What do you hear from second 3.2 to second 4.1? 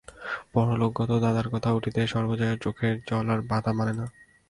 আর বাঁধ মানে না।